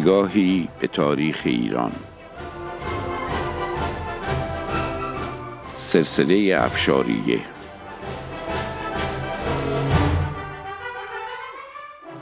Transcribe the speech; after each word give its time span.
نگاهی 0.00 0.68
به 0.80 0.86
تاریخ 0.86 1.42
ایران. 1.44 1.92
سلسله 5.76 6.58
افشاریه. 6.62 7.40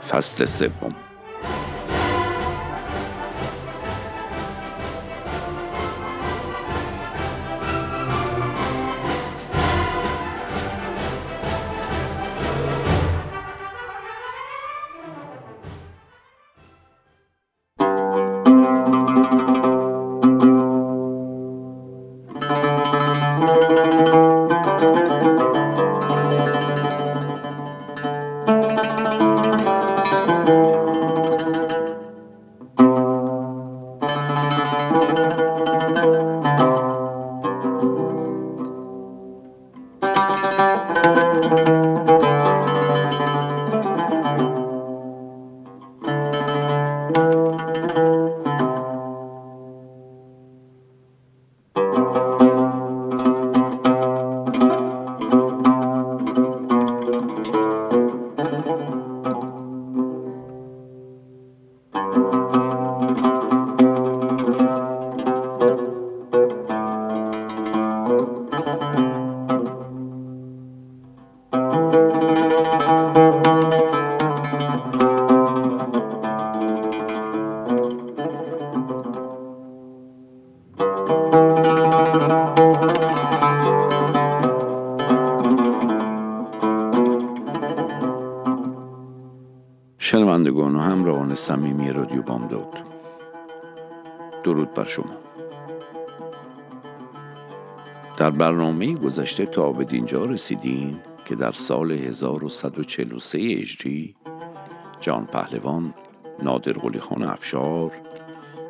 فصل 0.09 0.45
سوم. 0.45 1.08
شنوندگان 90.19 90.75
و 90.75 90.79
همراهان 90.79 91.35
صمیمی 91.35 91.91
رادیو 91.91 92.21
بامداد. 92.21 92.83
درود 94.43 94.73
بر 94.73 94.83
شما. 94.83 95.17
در 98.17 98.29
برنامه 98.29 98.95
گذشته 98.95 99.45
تا 99.45 99.71
به 99.71 99.83
دینجا 99.83 100.25
رسیدین 100.25 100.99
که 101.25 101.35
در 101.35 101.51
سال 101.51 101.91
1143 101.91 103.37
اجری 103.41 104.15
جان 104.99 105.25
پهلوان 105.25 105.93
نادر 106.43 106.99
خان 106.99 107.23
افشار 107.23 107.91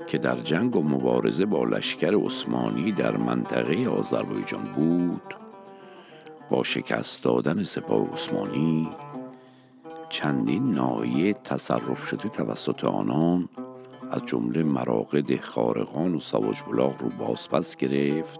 که 0.08 0.18
در 0.18 0.40
جنگ 0.40 0.76
و 0.76 0.84
مبارزه 0.84 1.46
با 1.46 1.64
لشکر 1.64 2.26
عثمانی 2.26 2.92
در 2.92 3.18
منطقه 3.18 3.90
آذربایجان 3.90 4.64
بود 4.76 5.36
با 6.50 6.64
شکست 6.64 7.24
دادن 7.24 7.64
سپاه 7.64 8.14
عثمانی 8.14 8.90
چندین 10.09 10.72
نایه 10.72 11.34
تصرف 11.34 12.06
شده 12.06 12.30
توسط 12.30 12.84
آنان 12.84 13.50
از 14.12 14.25
جمله 14.25 14.64
مراقد 14.64 15.42
خارقان 15.42 16.16
و 16.16 16.20
سواج 16.20 16.62
بلاغ 16.72 17.02
رو 17.02 17.09
بازپس 17.09 17.75
گرفت 17.75 18.40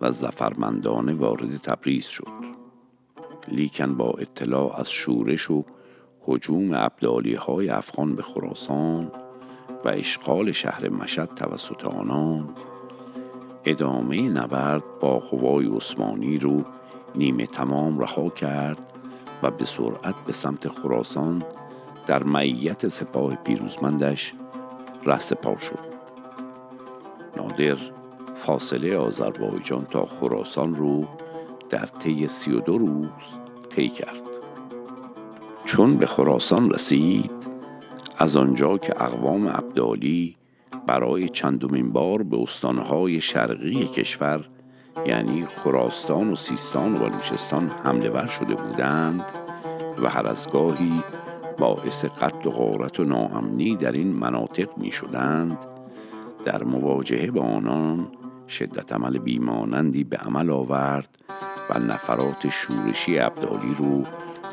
و 0.00 0.10
زفرمندانه 0.10 1.14
وارد 1.14 1.56
تبریز 1.56 2.06
شد. 2.06 2.52
لیکن 3.48 3.94
با 3.94 4.10
اطلاع 4.10 4.80
از 4.80 4.90
شورش 4.90 5.50
و 5.50 5.64
حجوم 6.20 6.70
ابدالی 6.74 7.34
های 7.34 7.68
افغان 7.68 8.16
به 8.16 8.22
خراسان 8.22 9.12
و 9.84 9.88
اشغال 9.88 10.52
شهر 10.52 10.88
مشد 10.88 11.30
توسط 11.36 11.84
آنان 11.84 12.48
ادامه 13.64 14.28
نبرد 14.28 14.84
با 15.00 15.18
قوای 15.18 15.66
عثمانی 15.66 16.38
رو 16.38 16.64
نیمه 17.14 17.46
تمام 17.46 17.98
رها 17.98 18.30
کرد 18.30 18.92
و 19.42 19.50
به 19.50 19.64
سرعت 19.64 20.14
به 20.26 20.32
سمت 20.32 20.68
خراسان 20.68 21.42
در 22.06 22.22
معیت 22.22 22.88
سپاه 22.88 23.34
پیروزمندش 23.34 24.34
سپار 25.18 25.56
شد. 25.56 25.78
نادر 27.36 27.76
فاصله 28.34 28.96
آذربایجان 28.96 29.86
تا 29.90 30.06
خراسان 30.06 30.74
رو 30.74 31.04
در 31.70 31.86
طی 31.86 32.28
سی 32.28 32.52
و 32.52 32.60
دو 32.60 32.78
روز 32.78 33.08
طی 33.70 33.88
کرد. 33.88 34.22
چون 35.64 35.96
به 35.96 36.06
خراسان 36.06 36.70
رسید 36.70 37.48
از 38.18 38.36
آنجا 38.36 38.78
که 38.78 39.02
اقوام 39.02 39.46
ابدالی 39.46 40.36
برای 40.86 41.28
چندمین 41.28 41.92
بار 41.92 42.22
به 42.22 42.42
استانهای 42.42 43.20
شرقی 43.20 43.84
کشور 43.84 44.48
یعنی 45.06 45.46
خراستان 45.46 46.30
و 46.30 46.34
سیستان 46.34 46.96
و 46.96 46.98
بلوچستان 46.98 47.70
حمله 47.84 48.10
ور 48.10 48.26
شده 48.26 48.54
بودند 48.54 49.24
و 50.02 50.08
هر 50.08 50.26
از 50.26 50.50
گاهی 50.50 51.02
باعث 51.58 52.04
قتل 52.04 52.48
و 52.48 52.50
غارت 52.50 53.00
و 53.00 53.04
ناامنی 53.04 53.76
در 53.76 53.92
این 53.92 54.12
مناطق 54.12 54.78
می 54.78 54.92
شدند 54.92 55.58
در 56.44 56.64
مواجهه 56.64 57.30
با 57.30 57.42
آنان 57.42 58.08
شدت 58.48 58.92
عمل 58.92 59.18
بیمانندی 59.18 60.04
به 60.04 60.16
عمل 60.16 60.50
آورد 60.50 61.08
و 61.70 61.78
نفرات 61.78 62.48
شورشی 62.48 63.18
ابدالی 63.18 63.74
رو 63.74 64.02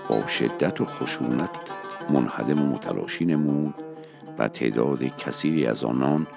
با 0.09 0.25
شدت 0.25 0.81
و 0.81 0.85
خشونت 0.85 1.49
منهدم 2.09 2.61
و 2.61 2.65
متلاشی 2.65 3.25
نمود 3.25 3.73
و 4.37 4.47
تعداد 4.47 5.03
کثیری 5.03 5.65
از 5.65 5.83
آنان 5.83 6.27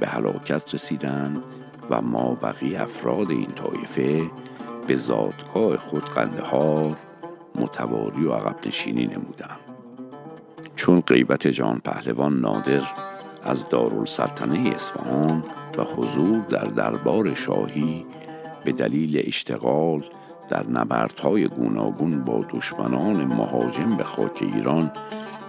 به 0.00 0.06
هلاکت 0.06 0.74
رسیدند 0.74 1.42
و 1.90 2.02
ما 2.02 2.34
بقیه 2.34 2.82
افراد 2.82 3.30
این 3.30 3.52
طایفه 3.52 4.30
به 4.86 4.96
زادگاه 4.96 5.76
خود 5.76 6.04
قندهار 6.04 6.96
متواری 7.54 8.24
و 8.24 8.32
عقب 8.32 8.66
نشینی 8.66 9.06
نمودند 9.06 9.60
چون 10.76 11.00
غیبت 11.00 11.46
جان 11.46 11.80
پهلوان 11.84 12.40
نادر 12.40 12.82
از 13.42 13.68
دارالسلطنه 13.68 14.70
اصفهان 14.74 15.44
و 15.78 15.84
حضور 15.84 16.38
در 16.38 16.64
دربار 16.64 17.34
شاهی 17.34 18.06
به 18.64 18.72
دلیل 18.72 19.22
اشتغال 19.26 20.04
در 20.48 20.66
نبردهای 20.66 21.48
گوناگون 21.48 22.24
با 22.24 22.44
دشمنان 22.50 23.24
مهاجم 23.24 23.96
به 23.96 24.04
خاک 24.04 24.42
ایران 24.54 24.92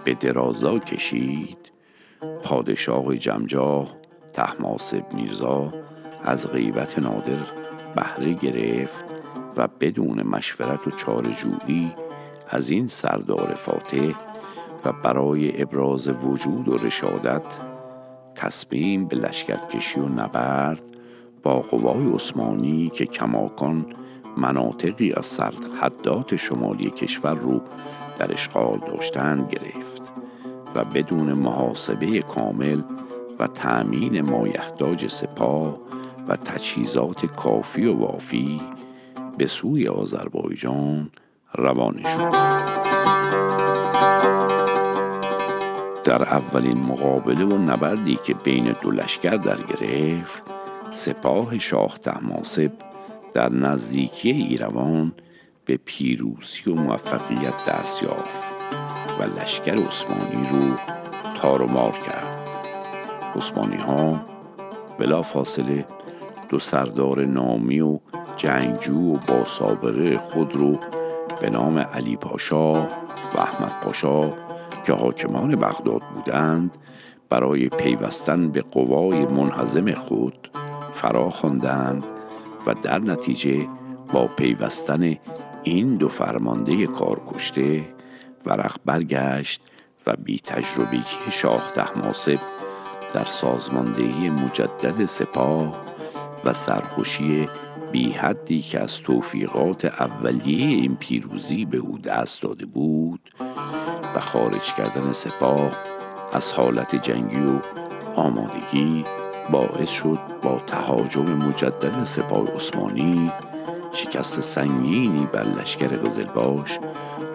به 0.04 0.14
درازا 0.14 0.80
کشید 0.80 1.58
پادشاه 2.44 3.18
جمجاه 3.18 3.88
تحماسب 4.34 5.14
میرزا 5.14 5.74
از 6.26 6.52
غیبت 6.52 7.00
نادر 7.00 7.40
بهره 7.96 8.34
گرفت 8.34 9.06
و 9.58 9.68
بدون 9.80 10.24
مشورت 10.24 10.88
و 10.88 10.92
چارجویی 10.92 11.96
از 12.50 12.70
این 12.70 12.88
سردار 12.88 13.54
فاتح 13.54 14.14
و 14.86 14.92
برای 14.92 15.62
ابراز 15.62 16.26
وجود 16.26 16.70
و 16.70 16.78
رشادت 16.78 17.60
تصمیم 18.36 19.06
به 19.06 19.16
لشکرکشی 19.16 20.00
و 20.00 20.08
نبرد 20.08 20.84
با 21.44 21.60
قوای 21.60 22.14
عثمانی 22.14 22.90
که 22.90 23.06
کماکان 23.06 23.86
مناطقی 24.38 25.14
از 25.14 25.26
سرحدات 25.26 26.36
شمالی 26.36 26.90
کشور 26.90 27.36
رو 27.36 27.62
در 28.18 28.34
اشغال 28.34 28.80
داشتند 28.88 29.50
گرفت 29.50 30.02
و 30.76 30.86
بدون 30.86 31.34
محاسبه 31.34 32.22
کامل 32.22 32.82
و 33.40 33.48
تأمین 33.48 34.22
مایحتاج 34.22 35.08
سپاه 35.08 35.80
و 36.28 36.36
تجهیزات 36.36 37.26
کافی 37.26 37.86
و 37.86 37.94
وافی 37.94 38.62
به 39.38 39.48
سوی 39.48 39.88
آذربایجان 39.88 41.10
روانه 41.54 42.14
شد. 42.16 42.32
در 46.04 46.24
اولین 46.24 46.80
مقابله 46.80 47.46
و 47.46 47.58
نبردی 47.58 48.20
که 48.24 48.34
بین 48.34 48.76
دو 48.82 48.92
لشکر 48.92 49.36
در 49.36 49.58
گرفت 49.58 50.44
سپاه 50.92 51.60
شاه 51.60 51.98
تحماسب 51.98 52.72
در 53.34 53.50
نزدیکی 53.50 54.32
ایروان 54.32 55.14
به 55.66 55.80
پیروسی 55.86 56.72
و 56.72 56.76
موفقیت 56.76 57.66
دست 57.66 58.04
یافت 58.04 58.56
و 59.20 59.40
لشکر 59.40 59.88
عثمانی 59.88 60.50
رو 60.50 60.76
تار 61.38 61.62
و 61.62 61.68
مار 61.68 61.92
کرد. 61.92 62.50
عثمانی 63.36 63.78
ها 63.78 64.26
بلا 65.00 65.22
فاصله 65.22 65.86
دو 66.50 66.60
سردار 66.60 67.26
نامی 67.26 67.82
و 67.82 68.00
جنگجو 68.36 69.14
و 69.14 69.18
با 69.28 69.46
سابقه 69.46 70.18
خود 70.18 70.56
رو 70.56 70.80
به 71.42 71.50
نام 71.50 71.78
علی 71.78 72.16
پاشا 72.16 72.74
و 72.82 73.38
احمد 73.38 73.80
پاشا 73.82 74.30
که 74.84 74.94
حاکمان 74.94 75.56
بغداد 75.56 76.02
بودند 76.16 76.78
برای 77.30 77.70
پیوستن 77.70 78.50
به 78.52 78.62
قوای 78.62 79.26
منحزم 79.26 79.92
خود 79.92 80.50
فرا 80.94 81.30
خواندند 81.30 82.04
و 82.68 82.74
در 82.74 83.00
نتیجه 83.00 83.68
با 84.14 84.28
پیوستن 84.28 85.16
این 85.64 85.96
دو 85.96 86.10
فرمانده 86.10 86.88
کار 86.88 87.22
کشته 87.28 87.86
ورق 88.46 88.76
برگشت 88.86 89.62
و 90.08 90.16
بی 90.16 90.40
تجربگی 90.40 91.32
شاه 91.32 91.72
تحماسب 91.76 92.40
در 93.14 93.26
سازماندهی 93.26 94.30
مجدد 94.30 95.06
سپاه 95.06 95.82
و 96.46 96.54
سرخوشی 96.54 97.50
بی 97.92 98.12
حدی 98.12 98.62
که 98.62 98.80
از 98.80 99.02
توفیقات 99.02 99.86
اولیه 99.86 100.68
این 100.68 100.96
پیروزی 100.96 101.66
به 101.66 101.78
او 101.78 101.98
دست 101.98 102.42
داده 102.42 102.66
بود 102.66 103.32
و 104.16 104.20
خارج 104.20 104.74
کردن 104.74 105.12
سپاه 105.12 105.72
از 106.34 106.54
حالت 106.54 106.96
جنگی 106.96 107.42
و 107.42 107.60
آمادگی 108.16 109.04
باعث 109.52 109.90
شد 109.90 110.20
با 110.42 110.60
تهاجم 110.68 111.34
مجدد 111.34 112.04
سپاه 112.04 112.48
عثمانی 112.48 113.32
شکست 113.92 114.40
سنگینی 114.40 115.28
بر 115.32 115.44
لشکر 115.44 115.88
قزلباش 115.88 116.80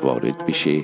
وارد 0.03 0.47
بشه 0.47 0.83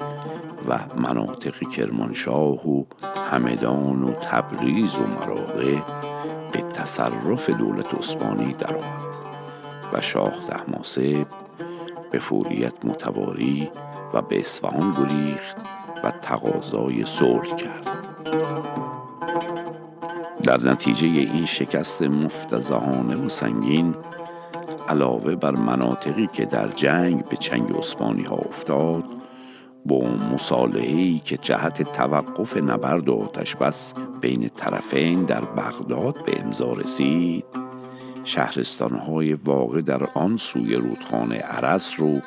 و 0.69 0.79
مناطق 0.97 1.69
کرمانشاه 1.69 2.69
و 2.69 2.85
همدان 3.31 4.03
و 4.03 4.13
تبریز 4.13 4.95
و 4.95 5.07
مراغه 5.07 5.83
به 6.53 6.61
تصرف 6.61 7.51
دولت 7.51 7.95
عثمانی 7.95 8.53
درآمد 8.53 9.15
و 9.93 10.01
شاه 10.01 10.33
تحماسب 10.49 11.27
به 12.11 12.19
فوریت 12.19 12.85
متواری 12.85 13.71
و 14.15 14.23
به 14.23 14.41
اصفهان 14.41 14.93
گریخت 14.93 15.57
و 16.05 16.11
تقاضای 16.11 17.05
صلح 17.05 17.57
کرد. 17.57 17.91
در 20.43 20.61
نتیجه 20.61 21.07
این 21.07 21.45
شکست 21.45 22.03
مفتزهانه 22.03 23.17
و 23.17 23.29
سنگین 23.29 23.95
علاوه 24.89 25.37
بر 25.37 25.51
مناطقی 25.51 26.29
که 26.33 26.45
در 26.45 26.69
جنگ 26.69 27.25
به 27.25 27.37
چنگ 27.37 27.77
عثمانی 27.77 28.23
ها 28.23 28.37
افتاد 28.37 29.05
با 29.89 30.01
مصالحه‌ای 30.35 31.19
که 31.25 31.37
جهت 31.37 31.93
توقف 31.93 32.57
نبرد 32.57 33.09
و 33.09 33.15
آتش 33.15 33.57
بس 33.57 33.95
بین 34.21 34.49
طرفین 34.57 35.25
در 35.25 35.45
بغداد 35.45 36.25
به 36.25 36.41
امضا 36.41 36.73
رسید. 36.73 37.45
شهرستانهای 38.25 39.35
واقع 39.35 39.81
در 39.81 40.09
آن 40.15 40.37
سوی 40.37 40.75
رودخانه 40.75 41.39
عرس 41.39 42.01
رو 42.01 42.21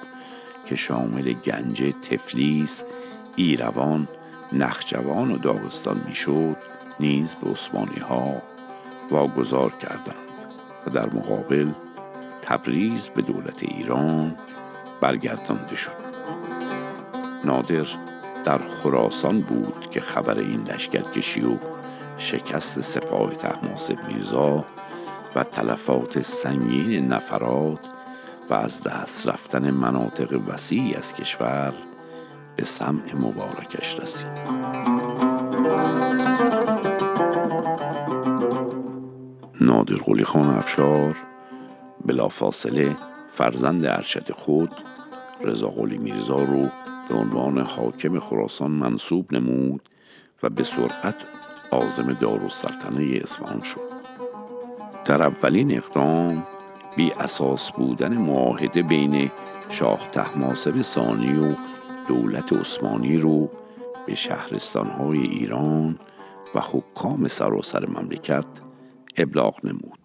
که 0.66 0.76
شامل 0.76 1.34
گنج 1.34 1.94
تفلیس، 2.10 2.84
ایروان، 3.36 4.08
نخجوان 4.54 5.32
و 5.32 5.38
داغستان 5.38 6.02
می‌شد 6.08 6.58
نیز 7.00 7.36
به 7.36 7.52
عثمانی 7.52 8.00
ها 8.10 8.42
واگذار 9.12 9.72
کردند 9.72 10.54
و 10.88 10.90
در 10.90 11.10
مقابل 11.10 11.72
تبریز 12.42 13.10
به 13.10 13.22
دولت 13.22 13.64
ایران 13.64 14.36
برگردانده 15.02 15.76
شد. 15.76 15.99
نادر 17.46 17.86
در 18.46 18.58
خراسان 18.58 19.42
بود 19.42 19.90
که 19.90 20.02
خبر 20.02 20.40
این 20.40 20.64
لشکرکشی 20.64 21.42
و 21.42 21.58
شکست 22.18 22.80
سپاه 22.80 23.36
تحماسب 23.36 23.98
میرزا 24.08 24.66
و 25.36 25.44
تلفات 25.44 26.22
سنگین 26.22 27.08
نفرات 27.08 27.80
و 28.50 28.54
از 28.54 28.84
دست 28.84 29.28
رفتن 29.28 29.72
مناطق 29.72 30.42
وسیعی 30.48 30.94
از 30.94 31.14
کشور 31.14 31.74
به 32.56 32.66
سمع 32.66 33.16
مبارکش 33.16 34.00
رسید. 34.00 34.30
نادر 39.62 39.96
قلی 39.96 40.24
خان 40.24 40.50
افشار 40.50 41.16
بلافاصله 42.06 42.98
فرزند 43.32 43.86
ارشد 43.86 44.32
خود 44.32 44.72
رضا 45.42 45.68
قلی 45.68 45.98
میرزا 45.98 46.44
رو 46.44 46.70
به 47.10 47.16
عنوان 47.16 47.58
حاکم 47.58 48.20
خراسان 48.20 48.72
منصوب 48.72 49.34
نمود 49.34 49.90
و 50.44 50.50
به 50.50 50.64
سرعت 50.64 51.16
عازم 51.72 52.14
دارالسلطنه 52.14 53.20
اصفهان 53.24 53.62
شد. 53.62 53.90
در 55.06 55.22
اولین 55.22 55.78
اقدام 55.78 56.44
بی 56.96 57.12
اساس 57.12 57.72
بودن 57.72 58.18
معاهده 58.18 58.84
بین 58.84 59.32
شاه 59.70 60.08
تحماسب 60.12 60.82
ثانی 60.82 61.40
و 61.40 61.56
دولت 62.08 62.54
عثمانی 62.54 63.18
رو 63.18 63.50
به 64.08 64.16
شهرستانهای 64.16 65.20
ایران 65.20 66.00
و 66.56 66.60
حکام 66.60 67.28
سراسر 67.28 67.86
مملکت 67.86 68.46
ابلاغ 69.18 69.66
نمود. 69.66 70.00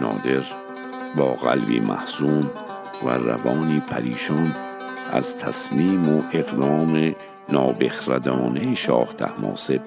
نادر 0.00 0.44
با 1.16 1.34
قلبی 1.34 1.80
محزون 1.80 2.50
و 3.04 3.08
روانی 3.10 3.80
پریشان 3.80 4.54
از 5.12 5.36
تصمیم 5.36 6.18
و 6.18 6.22
اقدام 6.32 7.14
نابخردانه 7.48 8.74
شاه 8.74 9.14
تحماسب 9.14 9.80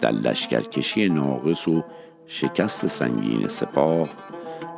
در 0.00 0.10
لشکرکشی 0.10 1.08
ناقص 1.08 1.68
و 1.68 1.84
شکست 2.26 2.86
سنگین 2.86 3.48
سپاه 3.48 4.08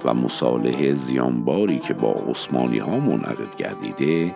و 0.05 0.15
مصالحه 0.15 0.95
زیانباری 0.95 1.79
که 1.79 1.95
با 1.95 2.13
عثمانی 2.13 2.79
ها 2.79 2.99
منعقد 2.99 3.57
گردیده 3.57 4.35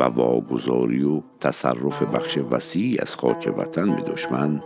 و 0.00 0.04
واگذاری 0.04 1.04
و 1.04 1.20
تصرف 1.40 2.02
بخش 2.02 2.38
وسیعی 2.50 2.98
از 2.98 3.16
خاک 3.16 3.54
وطن 3.56 3.96
به 3.96 4.02
دشمن 4.02 4.62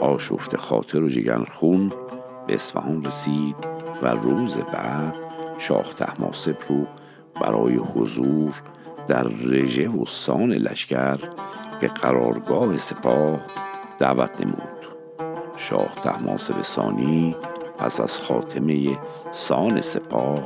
آشفت 0.00 0.56
خاطر 0.56 1.02
و 1.02 1.08
جگر 1.08 1.44
خون 1.44 1.92
به 2.46 2.54
اصفهان 2.54 3.04
رسید 3.04 3.56
و 4.02 4.08
روز 4.08 4.58
بعد 4.58 5.14
شاه 5.58 5.94
تحماسب 5.94 6.56
رو 6.68 6.86
برای 7.40 7.74
حضور 7.74 8.54
در 9.08 9.22
رژه 9.22 9.88
و 9.88 10.04
سان 10.06 10.52
لشکر 10.52 11.18
به 11.80 11.88
قرارگاه 11.88 12.78
سپاه 12.78 13.40
دعوت 13.98 14.40
نمود. 14.40 14.86
شاه 15.56 15.94
تحماسب 15.94 16.62
ثانی 16.62 17.36
پس 17.78 18.00
از 18.00 18.18
خاتمه 18.18 18.98
سان 19.32 19.80
سپاه 19.80 20.42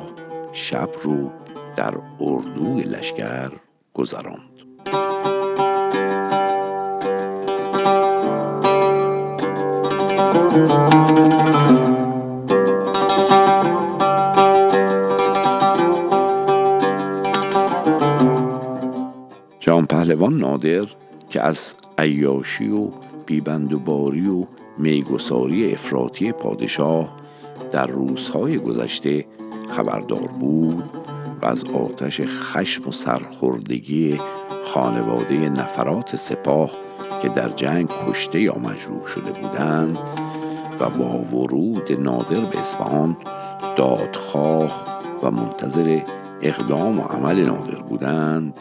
شب 0.53 0.91
رو 1.03 1.31
در 1.77 1.95
اردوی 2.21 2.83
لشکر 2.83 3.51
گذراند. 3.95 4.51
جان 10.67 11.40
پهلوان 20.01 20.39
نادر 20.39 20.85
که 21.31 21.43
از 21.43 21.75
عیاشی 21.99 22.69
و 22.69 22.89
بیبندوباری 23.27 24.29
و 24.29 24.47
میگساری 24.79 25.73
افراطی 25.73 26.33
پادشاه 26.33 27.17
در 27.73 27.87
روزهای 27.87 28.59
گذشته 28.59 29.27
خبردار 29.71 30.27
بود 30.41 30.85
و 31.43 31.47
از 31.47 31.65
آتش 31.65 32.21
خشم 32.21 32.89
و 32.89 32.93
سرخوردگی 32.93 34.21
خانواده 34.65 35.49
نفرات 35.49 36.17
سپاه 36.17 36.71
که 37.23 37.29
در 37.29 37.49
جنگ 37.49 37.89
کشته 38.09 38.41
یا 38.41 38.55
مجروح 38.55 39.07
شده 39.07 39.33
بودند 39.33 39.99
و 40.81 40.91
با 40.91 41.19
ورود 41.19 41.93
نادر 42.01 42.41
به 42.41 42.61
اصفهان 42.61 43.17
دادخواه 43.77 45.03
و 45.23 45.31
منتظر 45.31 46.01
اقدام 46.43 47.01
و 47.01 47.03
عمل 47.03 47.45
نادر 47.45 47.79
بودند 47.79 48.55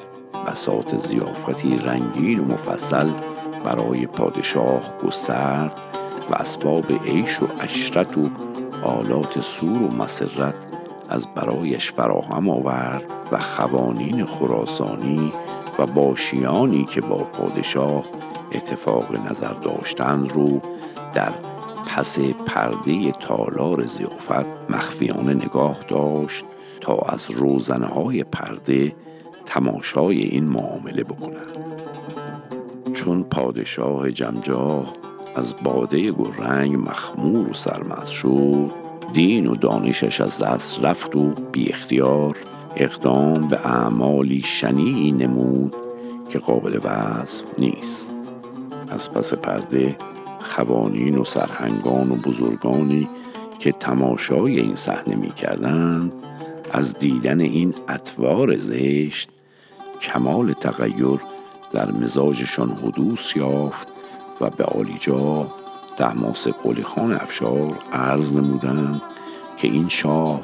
بساط 0.48 0.96
زیافتی 0.96 1.78
رنگین 1.78 2.40
و 2.40 2.46
مفصل 2.46 3.10
برای 3.64 4.08
پادشاه 4.08 4.82
گسترد 5.04 5.74
و 6.32 6.36
اسباب 6.36 6.92
عیش 6.92 7.42
و 7.42 7.48
اشرت 7.60 8.18
و 8.18 8.30
آلات 8.84 9.42
سور 9.42 9.82
و 9.82 9.92
مسرت 9.92 10.56
از 11.10 11.28
برایش 11.36 11.92
فراهم 11.92 12.50
آورد 12.50 13.04
و 13.32 13.40
خوانین 13.40 14.26
خراسانی 14.26 15.34
و 15.80 15.86
باشیانی 15.86 16.86
که 16.86 17.02
با 17.02 17.18
پادشاه 17.18 18.06
اتفاق 18.52 19.16
نظر 19.30 19.54
داشتند 19.54 20.32
رو 20.32 20.62
در 21.14 21.34
پس 21.88 22.20
پرده 22.20 23.12
تالار 23.12 23.86
زیافت 23.86 24.70
مخفیانه 24.70 25.34
نگاه 25.34 25.80
داشت 25.88 26.46
تا 26.82 26.96
از 26.96 27.32
روزنه 27.32 27.88
های 27.88 28.24
پرده 28.24 28.96
تماشای 29.50 30.22
این 30.22 30.44
معامله 30.44 31.04
بکنند 31.04 31.58
چون 32.94 33.24
پادشاه 33.24 34.12
جمجاه 34.12 34.94
از 35.36 35.56
باده 35.64 36.12
گرنگ 36.12 36.76
مخمور 36.76 37.50
و 37.50 37.54
سرمز 37.54 38.10
شد 38.10 38.72
دین 39.14 39.48
و 39.48 39.56
دانشش 39.56 40.22
از 40.22 40.40
دست 40.40 40.86
رفت 40.86 41.16
و 41.16 41.34
بی 41.52 41.70
اختیار 41.70 42.38
اقدام 42.76 43.48
به 43.48 43.68
اعمالی 43.68 44.42
شنیعی 44.42 45.12
نمود 45.12 45.76
که 46.30 46.40
قابل 46.40 46.80
وصف 46.84 47.44
نیست. 47.60 48.14
از 48.90 49.12
پس 49.12 49.34
پرده 49.34 49.98
خوانین 50.42 51.18
و 51.18 51.24
سرهنگان 51.24 52.12
و 52.12 52.16
بزرگانی 52.16 53.10
که 53.60 53.72
تماشای 53.72 54.60
این 54.60 54.76
صحنه 54.76 55.16
می 55.16 55.30
کردند 55.30 56.12
از 56.72 56.94
دیدن 57.00 57.40
این 57.40 57.74
اطوار 57.88 58.56
زشت 58.56 59.30
کمال 60.02 60.54
تغییر 60.54 61.20
در 61.72 61.92
مزاجشان 61.92 62.72
حدوث 62.72 63.36
یافت 63.36 63.88
و 64.42 64.50
به 64.50 64.64
آلیجا 64.64 65.48
تحماس 65.98 66.48
قلی 66.48 66.84
خان 66.84 67.14
افشار 67.14 67.78
عرض 67.94 68.34
نمودند 68.34 69.02
که 69.58 69.68
این 69.68 69.88
شاه 69.88 70.42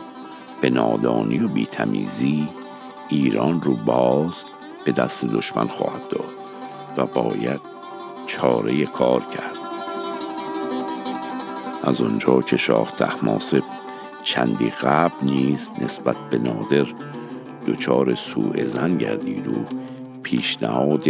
به 0.62 0.70
نادانی 0.70 1.40
و 1.40 1.48
بیتمیزی 1.48 2.48
ایران 3.10 3.62
رو 3.62 3.74
باز 3.74 4.34
به 4.86 4.92
دست 4.92 5.26
دشمن 5.26 5.68
خواهد 5.68 6.08
داد 6.10 6.34
و 6.98 7.06
باید 7.06 7.62
چاره 8.26 8.86
کار 8.86 9.22
کرد. 9.22 9.58
از 11.84 12.02
آنجا 12.02 12.42
که 12.42 12.58
شاه 12.58 12.92
تحماسب 12.92 13.64
چندی 14.24 14.70
قبل 14.70 15.16
نیز 15.22 15.72
نسبت 15.82 16.18
به 16.30 16.38
نادر 16.38 16.86
دچار 17.68 18.16
سوء 18.16 18.66
زن 18.66 18.98
گردید 18.98 19.48
و 19.48 19.66
پیشنهاد 20.24 21.04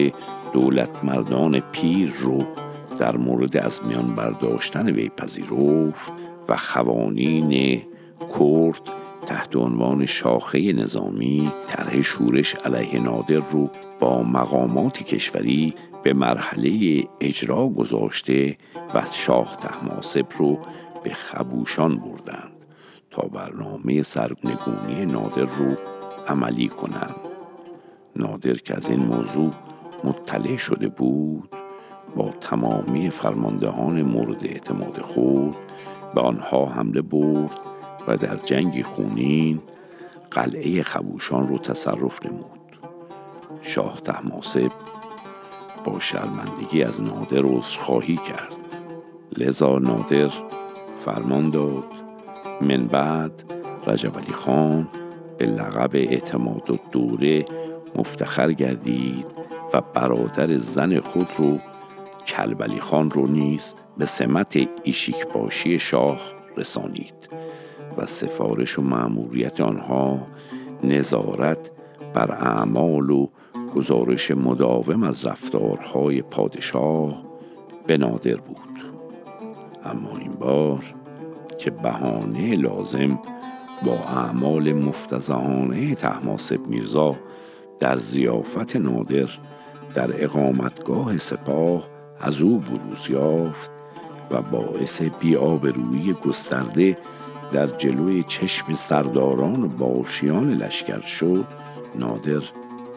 دولت 0.53 1.03
مردان 1.03 1.59
پیر 1.59 2.13
رو 2.19 2.45
در 2.99 3.17
مورد 3.17 3.57
از 3.57 3.81
میان 3.85 4.15
برداشتن 4.15 4.89
وی 4.89 5.09
پذیرفت 5.09 6.11
و 6.49 6.57
خوانین 6.57 7.81
کرد 8.39 8.81
تحت 9.25 9.55
عنوان 9.55 10.05
شاخه 10.05 10.73
نظامی 10.73 11.51
طرح 11.67 12.01
شورش 12.01 12.55
علیه 12.55 12.99
نادر 12.99 13.41
رو 13.51 13.69
با 13.99 14.23
مقامات 14.23 15.03
کشوری 15.03 15.75
به 16.03 16.13
مرحله 16.13 17.03
اجرا 17.21 17.67
گذاشته 17.67 18.57
و 18.95 19.01
شاه 19.11 19.57
تحماسب 19.61 20.25
رو 20.37 20.59
به 21.03 21.13
خبوشان 21.13 21.95
بردند. 21.95 22.51
تا 23.11 23.27
برنامه 23.27 24.01
سرنگونی 24.01 25.05
نادر 25.05 25.41
رو 25.41 25.75
عملی 26.27 26.67
کنند 26.67 27.15
نادر 28.15 28.53
که 28.53 28.77
از 28.77 28.89
این 28.89 28.99
موضوع 28.99 29.51
مطلع 30.03 30.57
شده 30.57 30.87
بود 30.87 31.49
با 32.15 32.33
تمامی 32.41 33.09
فرماندهان 33.09 34.01
مورد 34.01 34.43
اعتماد 34.43 35.01
خود 35.01 35.55
به 36.15 36.21
آنها 36.21 36.65
حمله 36.65 37.01
برد 37.01 37.59
و 38.07 38.17
در 38.17 38.35
جنگی 38.35 38.83
خونین 38.83 39.61
قلعه 40.31 40.83
خبوشان 40.83 41.47
رو 41.47 41.57
تصرف 41.57 42.25
نمود. 42.25 42.79
شاه 43.61 44.01
تحماسب 44.01 44.71
با 45.83 45.99
شرمندگی 45.99 46.83
از 46.83 47.01
نادر 47.01 47.41
عذرخواهی 47.41 48.15
کرد. 48.17 48.53
لذا 49.37 49.77
نادر 49.77 50.29
فرمان 51.05 51.49
داد. 51.49 51.83
من 52.61 52.87
بعد 52.87 53.43
رجب 53.87 54.17
علی 54.17 54.33
خان 54.33 54.87
به 55.37 55.45
لقب 55.45 55.95
اعتماد 55.95 56.69
و 56.69 56.79
دوره 56.91 57.45
مفتخر 57.95 58.51
گردید 58.51 59.25
و 59.73 59.81
برادر 59.81 60.57
زن 60.57 60.99
خود 60.99 61.27
رو 61.37 61.59
کلبلی 62.27 62.79
خان 62.79 63.11
رو 63.11 63.27
نیز 63.27 63.75
به 63.97 64.05
سمت 64.05 64.57
ایشیک 64.83 65.27
باشی 65.27 65.79
شاه 65.79 66.19
رسانید 66.57 67.29
و 67.97 68.05
سفارش 68.05 68.79
و 68.79 68.81
معموریت 68.81 69.61
آنها 69.61 70.27
نظارت 70.83 71.71
بر 72.13 72.31
اعمال 72.31 73.09
و 73.09 73.27
گزارش 73.75 74.31
مداوم 74.31 75.03
از 75.03 75.25
رفتارهای 75.25 76.21
پادشاه 76.21 77.23
به 77.87 77.97
نادر 77.97 78.37
بود. 78.37 78.57
اما 79.85 80.17
این 80.17 80.33
بار 80.33 80.83
که 81.57 81.71
بهانه 81.71 82.55
لازم 82.55 83.19
با 83.83 83.93
اعمال 83.93 84.73
مفتزهانه 84.73 85.95
تحماسب 85.95 86.67
میرزا 86.67 87.15
در 87.79 87.97
زیافت 87.97 88.75
نادر 88.75 89.29
در 89.93 90.23
اقامتگاه 90.23 91.17
سپاه 91.17 91.87
از 92.19 92.41
او 92.41 92.59
بروز 92.59 93.09
یافت 93.09 93.71
و 94.31 94.41
باعث 94.41 95.01
بیابرویی 95.01 96.13
گسترده 96.13 96.97
در 97.51 97.67
جلوی 97.67 98.23
چشم 98.27 98.75
سرداران 98.75 99.63
و 99.63 99.67
باشیان 99.67 100.53
لشکر 100.53 101.01
شد. 101.01 101.45
نادر 101.95 102.41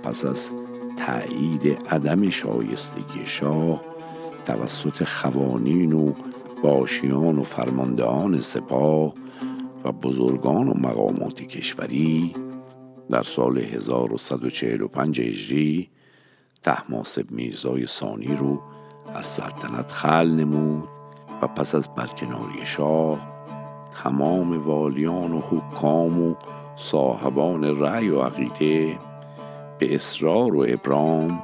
پس 0.02 0.24
از 0.24 0.52
تایید 0.96 1.78
عدم 1.90 2.30
شایستگی 2.30 3.22
شاه 3.24 3.80
توسط 4.44 5.04
خوانین 5.04 5.92
و 5.92 6.12
باشیان 6.62 7.38
و 7.38 7.44
فرماندهان 7.44 8.40
سپاه 8.40 9.12
و 9.84 9.92
بزرگان 9.92 10.68
و 10.68 10.74
مقامات 10.74 11.42
کشوری 11.42 12.34
در 13.10 13.22
سال 13.22 13.58
1145 13.58 15.20
هجری 15.20 15.88
تحماسب 16.62 17.30
میرزای 17.30 17.86
ثانی 17.86 18.34
رو 18.34 18.62
از 19.14 19.26
سلطنت 19.26 19.92
خل 19.92 20.30
نمود 20.30 20.88
و 21.42 21.46
پس 21.46 21.74
از 21.74 21.88
برکناری 21.94 22.66
شاه 22.66 23.38
تمام 24.02 24.66
والیان 24.66 25.32
و 25.32 25.40
حکام 25.40 26.22
و 26.22 26.34
صاحبان 26.76 27.80
رأی 27.80 28.08
و 28.08 28.20
عقیده 28.22 28.98
به 29.78 29.94
اصرار 29.94 30.56
و 30.56 30.66
ابرام 30.68 31.42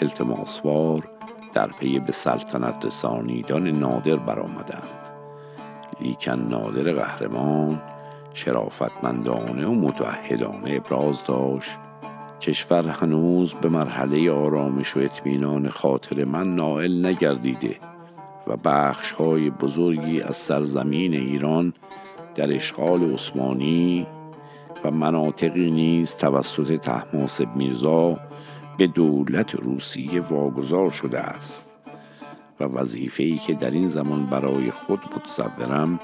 التماسوار 0.00 1.08
در 1.54 1.66
پی 1.66 1.98
به 1.98 2.12
سلطنت 2.12 2.84
رسانیدن 2.84 3.70
نادر 3.70 4.16
برآمدند. 4.16 4.99
لیکن 6.02 6.46
نادر 6.48 6.92
قهرمان 6.92 7.82
شرافتمندانه 8.34 9.66
و 9.66 9.74
متعهدانه 9.74 10.72
ابراز 10.72 11.24
داشت. 11.24 11.78
کشور 12.40 12.88
هنوز 12.88 13.54
به 13.54 13.68
مرحله 13.68 14.30
آرامش 14.30 14.96
و 14.96 15.00
اطمینان 15.00 15.68
خاطر 15.68 16.24
من 16.24 16.54
نائل 16.54 17.06
نگردیده 17.06 17.76
و 18.46 18.56
بخش 18.56 19.12
های 19.12 19.50
بزرگی 19.50 20.20
از 20.20 20.36
سرزمین 20.36 21.14
ایران 21.14 21.72
در 22.34 22.54
اشغال 22.54 23.12
عثمانی 23.12 24.06
و 24.84 24.90
مناطقی 24.90 25.70
نیز 25.70 26.14
توسط 26.14 26.76
تحماسب 26.76 27.56
میرزا 27.56 28.18
به 28.78 28.86
دولت 28.86 29.54
روسیه 29.54 30.20
واگذار 30.20 30.90
شده 30.90 31.18
است. 31.18 31.69
و 32.60 32.64
وظیفه‌ای 32.64 33.38
که 33.38 33.54
در 33.54 33.70
این 33.70 33.88
زمان 33.88 34.26
برای 34.26 34.70
خود 34.70 35.00
متصورم 35.16 35.98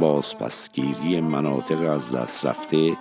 بازپسگیری 0.00 1.20
مناطق 1.20 1.90
از 1.90 2.10
دست 2.10 2.46
رفته 2.46 2.96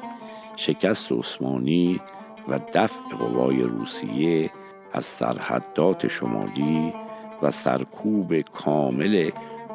شکست 0.56 1.12
عثمانی 1.12 2.02
و 2.48 2.60
دفع 2.74 3.02
قوای 3.20 3.62
روسیه 3.62 4.52
از 4.92 5.06
سرحدات 5.06 6.08
شمالی 6.08 6.94
و 7.42 7.52
سرکوب 7.52 8.42
کامل 8.42 9.30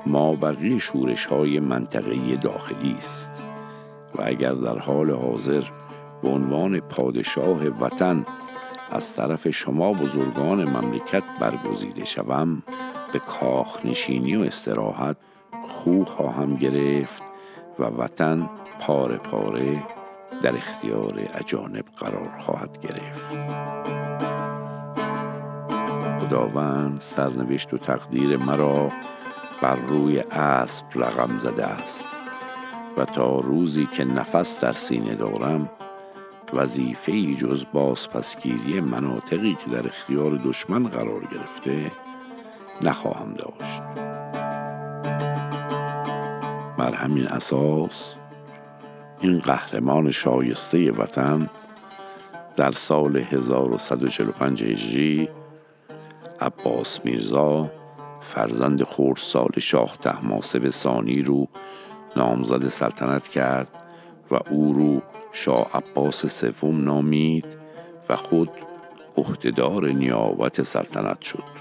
مابقی 0.07 0.81
شورش 0.81 1.26
های 1.26 1.61
منطقه 1.61 2.37
داخلی 2.37 2.95
است. 2.99 3.31
و 4.14 4.23
اگر 4.25 4.52
در 4.52 4.79
حال 4.79 5.11
حاضر 5.11 5.62
به 6.23 6.29
عنوان 6.29 6.81
پادشاه 6.81 7.67
وطن 7.67 8.26
از 8.90 9.14
طرف 9.14 9.50
شما 9.50 9.93
بزرگان 9.93 10.64
مملکت 10.64 11.23
برگزیده 11.40 12.05
شوم 12.05 12.62
به 13.12 13.19
کاخ 13.19 13.87
نشینی 13.87 14.37
و 14.37 14.40
استراحت 14.40 15.17
خو 15.69 16.05
خواهم 16.05 16.55
گرفت 16.55 17.23
و 17.79 17.85
وطن 17.85 18.50
پاره 18.81 19.17
پاره 19.17 19.83
در 20.43 20.57
اختیار 20.57 21.29
اجانب 21.35 21.85
قرار 21.97 22.31
خواهد 22.38 22.81
گرفت. 22.81 23.31
خداوند 26.21 27.00
سرنوشت 27.00 27.75
و 27.75 27.79
تقدیر 27.79 28.37
مرا 28.37 28.90
بر 29.62 29.76
روی 29.76 30.19
اسب 30.21 30.85
رقم 30.95 31.38
زده 31.38 31.67
است 31.67 32.05
و 32.97 33.05
تا 33.05 33.40
روزی 33.40 33.87
که 33.87 34.05
نفس 34.05 34.61
در 34.61 34.73
سینه 34.73 35.14
دارم 35.14 35.71
وظیفه 36.52 37.35
جز 37.35 37.64
بازپسگیری 37.73 38.81
مناطقی 38.81 39.55
که 39.64 39.71
در 39.71 39.87
اختیار 39.87 40.40
دشمن 40.45 40.83
قرار 40.83 41.21
گرفته 41.21 41.90
نخواهم 42.83 43.35
داشت. 43.35 43.83
بر 46.79 46.95
همین 46.95 47.27
اساس 47.27 48.15
این 49.21 49.39
قهرمان 49.39 50.11
شایسته 50.11 50.93
وطن 50.93 51.51
در 52.57 52.73
سال 52.73 53.17
1145 53.17 54.65
هجری 54.65 55.29
عباس 56.41 57.01
میرزا 57.05 57.71
فرزند 58.21 58.87
سال 59.17 59.51
شاه 59.59 59.97
تحماسب 60.03 60.71
ثانی 60.71 61.23
رو 61.23 61.49
نامزد 62.17 62.69
سلطنت 62.69 63.29
کرد 63.29 63.85
و 64.31 64.39
او 64.51 64.73
رو 64.73 65.03
شاه 65.33 65.71
عباس 65.75 66.27
سوم 66.27 66.85
نامید 66.85 67.47
و 68.09 68.17
خود 68.17 68.51
عهدهدار 69.17 69.87
نیابت 69.87 70.63
سلطنت 70.63 71.23
شد. 71.23 71.60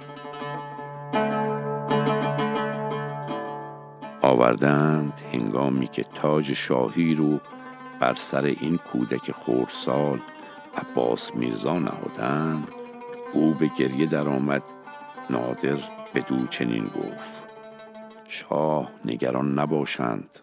آوردند 4.29 5.21
هنگامی 5.33 5.87
که 5.87 6.05
تاج 6.15 6.53
شاهی 6.53 7.13
رو 7.13 7.39
بر 7.99 8.15
سر 8.15 8.43
این 8.43 8.77
کودک 8.77 9.31
خورسال 9.31 10.19
عباس 10.77 11.35
میرزا 11.35 11.79
نهادند 11.79 12.67
او 13.33 13.53
به 13.53 13.69
گریه 13.77 14.05
درآمد 14.05 14.63
نادر 15.29 15.77
به 16.13 16.21
دو 16.21 16.47
چنین 16.47 16.83
گفت 16.83 17.43
شاه 18.27 18.91
نگران 19.05 19.59
نباشند 19.59 20.39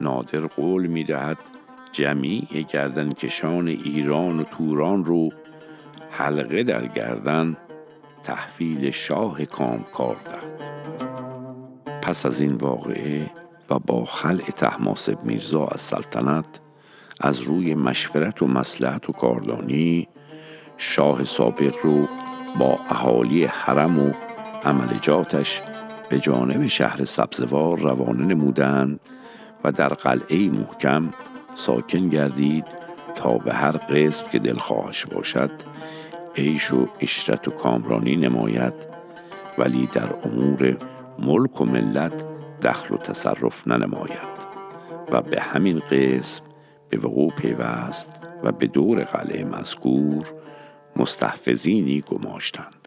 نادر 0.00 0.40
قول 0.40 0.86
می 0.86 1.04
دهد 1.04 1.38
جمیع 1.92 2.62
گردن 2.68 3.12
کشان 3.12 3.68
ایران 3.68 4.40
و 4.40 4.44
توران 4.44 5.04
رو 5.04 5.30
حلقه 6.10 6.62
در 6.62 6.86
گردن 6.86 7.56
تحویل 8.22 8.90
شاه 8.90 9.44
کام 9.44 9.84
کار 9.92 10.16
دهد. 10.24 10.93
پس 12.04 12.26
از 12.26 12.40
این 12.40 12.54
واقعه 12.54 13.30
و 13.70 13.78
با 13.78 14.04
خلع 14.04 14.44
تحماسب 14.44 15.24
میرزا 15.24 15.64
از 15.64 15.80
سلطنت 15.80 16.46
از 17.20 17.40
روی 17.40 17.74
مشورت 17.74 18.42
و 18.42 18.46
مسلحت 18.46 19.08
و 19.10 19.12
کاردانی 19.12 20.08
شاه 20.76 21.24
سابق 21.24 21.74
رو 21.82 22.08
با 22.58 22.78
اهالی 22.90 23.44
حرم 23.44 23.98
و 23.98 24.12
عملجاتش 24.64 25.62
به 26.08 26.18
جانب 26.18 26.66
شهر 26.66 27.04
سبزوار 27.04 27.78
روانه 27.78 28.24
نمودند 28.24 29.00
و 29.64 29.72
در 29.72 29.88
قلعه 29.88 30.48
محکم 30.48 31.10
ساکن 31.54 32.08
گردید 32.08 32.64
تا 33.14 33.38
به 33.38 33.54
هر 33.54 33.76
قسم 33.76 34.28
که 34.32 34.38
دلخواهش 34.38 35.06
باشد 35.06 35.50
عیش 36.36 36.72
و 36.72 36.88
اشرت 37.00 37.48
و 37.48 37.50
کامرانی 37.50 38.16
نماید 38.16 38.74
ولی 39.58 39.86
در 39.86 40.14
امور 40.24 40.76
ملک 41.18 41.60
و 41.60 41.64
ملت 41.64 42.24
دخل 42.62 42.94
و 42.94 42.98
تصرف 42.98 43.68
ننماید 43.68 44.34
و 45.12 45.22
به 45.22 45.40
همین 45.40 45.78
قسم 45.78 46.42
به 46.88 46.98
وقوع 46.98 47.30
پیوست 47.30 48.08
و 48.42 48.52
به 48.52 48.66
دور 48.66 49.04
قلعه 49.04 49.44
مذکور 49.44 50.24
مستحفظینی 50.96 52.00
گماشتند. 52.00 52.83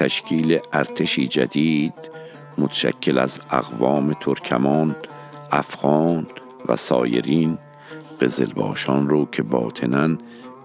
تشکیل 0.00 0.58
ارتشی 0.72 1.26
جدید 1.26 1.94
متشکل 2.58 3.18
از 3.18 3.40
اقوام 3.50 4.12
ترکمان 4.12 4.96
افغان 5.52 6.26
و 6.68 6.76
سایرین 6.76 7.58
قزلباشان 8.20 9.08
رو 9.08 9.28
که 9.32 9.42
باطنا 9.42 10.16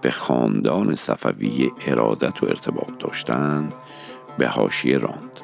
به 0.02 0.10
خاندان 0.10 0.94
صفوی 0.94 1.70
ارادت 1.86 2.42
و 2.42 2.46
ارتباط 2.46 2.98
داشتند 2.98 3.74
به 4.38 4.48
حاشیه 4.48 4.98
راند 4.98 5.40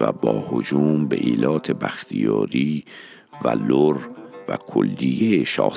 و 0.00 0.12
با 0.12 0.48
هجوم 0.52 1.06
به 1.06 1.16
ایلات 1.16 1.70
بختیاری 1.70 2.84
و 3.44 3.50
لور 3.50 4.08
و 4.48 4.56
کلیه 4.56 5.44
شاه 5.44 5.76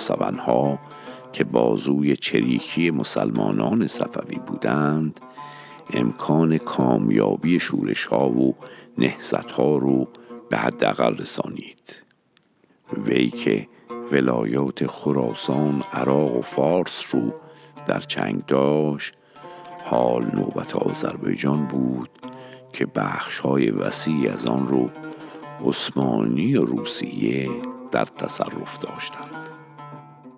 که 1.33 1.43
بازوی 1.43 2.15
چریکی 2.15 2.91
مسلمانان 2.91 3.87
صفوی 3.87 4.39
بودند 4.47 5.19
امکان 5.93 6.57
کامیابی 6.57 7.59
شورش 7.59 8.05
ها 8.05 8.29
و 8.29 8.55
نهزت 8.97 9.51
ها 9.51 9.77
رو 9.77 10.07
به 10.49 10.57
حداقل 10.57 11.17
رسانید. 11.17 12.01
وی 12.97 13.29
که 13.29 13.67
ولایات 14.11 14.87
خراسان 14.87 15.83
عراق 15.93 16.37
و 16.37 16.41
فارس 16.41 17.15
رو 17.15 17.33
در 17.87 17.99
چنگ 17.99 18.45
داشت 18.45 19.13
حال 19.85 20.25
نوبت 20.35 20.75
آذربایجان 20.75 21.65
بود 21.65 22.09
که 22.73 22.85
بخش 22.85 23.39
های 23.39 23.69
وسیع 23.69 24.33
از 24.33 24.45
آن 24.45 24.67
رو 24.67 24.89
عثمانی 25.65 26.55
و 26.55 26.65
روسیه 26.65 27.49
در 27.91 28.05
تصرف 28.05 28.79
داشتند. 28.79 29.47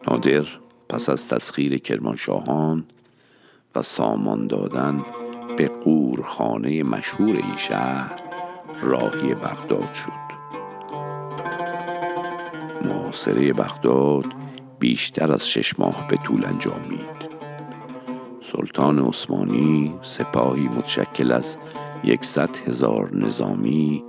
نادر 0.07 0.45
پس 0.89 1.09
از 1.09 1.27
تسخیر 1.27 1.77
کرمانشاهان 1.77 2.85
و 3.75 3.81
سامان 3.81 4.47
دادن 4.47 5.03
به 5.57 5.67
قورخانه 5.67 6.83
مشهور 6.83 7.35
این 7.35 7.57
شهر 7.57 8.21
راهی 8.81 9.35
بغداد 9.35 9.93
شد. 9.93 10.27
محاصره 12.85 13.53
بغداد 13.53 14.25
بیشتر 14.79 15.31
از 15.31 15.49
شش 15.49 15.79
ماه 15.79 16.07
به 16.07 16.17
طول 16.17 16.45
انجامید. 16.45 17.17
سلطان 18.41 18.99
عثمانی 18.99 19.93
سپاهی 20.01 20.67
متشکل 20.67 21.31
از 21.31 21.57
یکصد 22.03 22.67
هزار 22.67 23.15
نظامی 23.15 24.03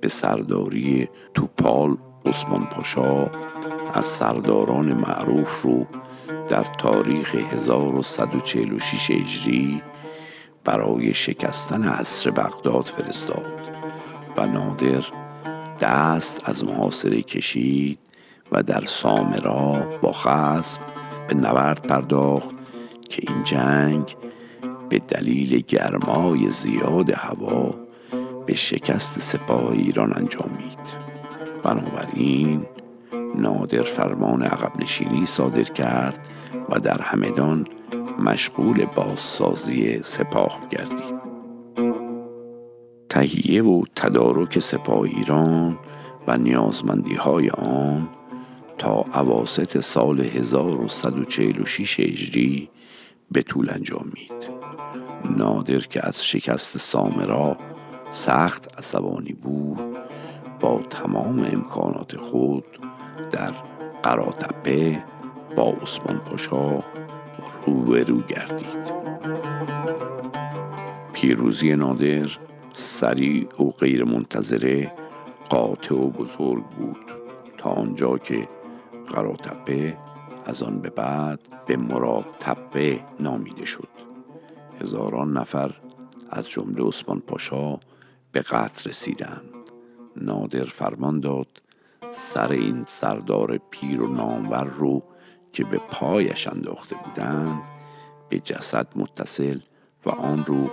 به 0.00 0.08
سرداری 0.08 1.08
توپال 1.34 1.96
عثمان 2.26 2.66
پاشا 2.66 3.30
از 3.94 4.06
سرداران 4.06 4.92
معروف 4.92 5.62
رو 5.62 5.86
در 6.48 6.64
تاریخ 6.64 7.34
1146 7.34 9.10
هجری 9.10 9.82
برای 10.64 11.14
شکستن 11.14 11.84
عصر 11.84 12.30
بغداد 12.30 12.86
فرستاد 12.86 13.60
و 14.36 14.46
نادر 14.46 15.04
دست 15.80 16.48
از 16.48 16.64
محاصره 16.64 17.22
کشید 17.22 17.98
و 18.52 18.62
در 18.62 18.84
سامرا 18.86 19.98
با 20.02 20.12
خصم 20.12 20.80
به 21.28 21.36
نبرد 21.36 21.86
پرداخت 21.86 22.54
که 23.08 23.22
این 23.28 23.42
جنگ 23.42 24.16
به 24.88 24.98
دلیل 24.98 25.60
گرمای 25.68 26.50
زیاد 26.50 27.10
هوا 27.10 27.74
به 28.46 28.54
شکست 28.54 29.20
سپاه 29.20 29.70
ایران 29.70 30.12
انجامید 30.16 30.78
بنابراین 31.62 32.66
نادر 33.34 33.82
فرمان 33.82 34.42
عقب 34.42 34.80
نشینی 34.80 35.26
صادر 35.26 35.62
کرد 35.62 36.18
و 36.68 36.78
در 36.78 37.02
همدان 37.02 37.66
مشغول 38.20 38.84
بازسازی 38.84 40.02
سپاه 40.02 40.60
گردید 40.70 41.20
تهیه 43.08 43.62
و 43.62 43.84
تدارک 43.96 44.58
سپاه 44.58 45.00
ایران 45.00 45.78
و 46.26 46.38
نیازمندی 46.38 47.14
های 47.14 47.50
آن 47.50 48.08
تا 48.78 49.04
عواست 49.14 49.80
سال 49.80 50.20
1146 50.20 52.00
هجری 52.00 52.70
به 53.30 53.42
طول 53.42 53.70
انجامید. 53.70 54.60
نادر 55.36 55.78
که 55.78 56.06
از 56.06 56.26
شکست 56.26 56.78
سامرا 56.78 57.56
سخت 58.10 58.78
عصبانی 58.78 59.32
بود 59.32 59.98
با 60.60 60.80
تمام 60.90 61.38
امکانات 61.52 62.16
خود 62.16 62.64
در 63.30 63.52
قراتپه 64.02 65.04
با 65.56 65.76
عثمان 65.82 66.18
پاشا 66.18 66.78
روبرو 67.66 68.20
گردید. 68.20 68.80
پیروزی 71.12 71.76
نادر 71.76 72.30
سریع 72.72 73.62
و 73.62 73.70
غیر 73.70 74.04
منتظره 74.04 74.92
قاطع 75.48 75.94
و 75.94 76.10
بزرگ 76.10 76.64
بود 76.64 77.04
تا 77.58 77.70
آنجا 77.70 78.18
که 78.18 78.48
قراتپه 79.06 79.96
از 80.44 80.62
آن 80.62 80.78
به 80.78 80.90
بعد 80.90 81.40
به 81.66 81.76
مراد 81.76 82.26
تپه 82.40 83.00
نامیده 83.20 83.64
شد. 83.64 83.88
هزاران 84.80 85.32
نفر 85.32 85.74
از 86.30 86.48
جمله 86.48 86.84
عثمان 86.84 87.20
پاشا 87.20 87.78
به 88.32 88.40
قتل 88.40 88.90
رسیدند. 88.90 89.50
نادر 90.16 90.64
فرمان 90.64 91.20
داد 91.20 91.62
سر 92.10 92.52
این 92.52 92.84
سردار 92.86 93.60
پیر 93.70 94.02
و 94.02 94.08
نامور 94.08 94.64
رو 94.64 95.02
که 95.52 95.64
به 95.64 95.78
پایش 95.78 96.48
انداخته 96.48 96.96
بودند 96.96 97.62
به 98.28 98.38
جسد 98.38 98.86
متصل 98.96 99.58
و 100.06 100.10
آن 100.10 100.44
رو 100.44 100.70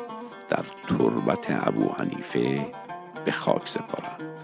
در 0.50 0.66
تربت 0.88 1.68
ابو 1.68 1.90
حنیفه 1.90 2.72
به 3.26 3.32
خاک 3.32 3.68
سپارند. 3.70 4.40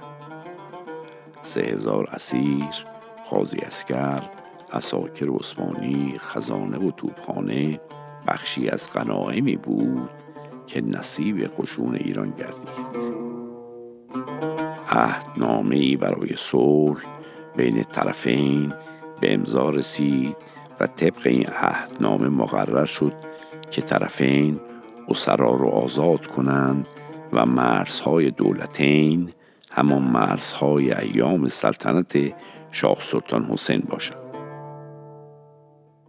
سه 1.42 1.62
هزار 1.62 2.10
اسیر 2.12 2.86
قاضی 3.30 3.58
اسکر 3.58 4.30
اساکر 4.72 5.30
عثمانی 5.30 6.16
خزانه 6.18 6.78
و 6.78 6.92
توپخانه 6.92 7.80
بخشی 8.28 8.70
از 8.70 8.90
غنایمی 8.94 9.56
بود 9.56 10.10
که 10.68 10.82
نصیب 10.82 11.48
خشون 11.48 11.96
ایران 11.96 12.32
گردید. 12.32 13.14
عهدنامه 14.90 15.76
ای 15.76 15.98
برای 15.98 16.36
صلح 16.36 17.04
بین 17.56 17.84
طرفین 17.84 18.74
به 19.22 19.34
امضا 19.34 19.70
رسید 19.70 20.38
و 20.80 20.88
طبق 20.88 21.22
این 21.28 21.46
عهدنامه 21.48 22.30
مقرر 22.30 22.86
شد 22.86 23.14
که 23.72 23.82
طرفین 23.82 24.60
اسرا 25.08 25.52
رو 25.52 25.68
آزاد 25.68 26.28
کنند 26.28 26.88
و 27.34 27.46
مرزهای 27.46 28.32
دولتین 28.32 29.32
همان 29.72 30.02
مرزهای 30.02 30.94
ایام 30.94 31.48
سلطنت 31.48 32.18
شاه 32.72 32.98
سلطان 33.00 33.46
حسین 33.46 33.84
باشد. 33.90 34.24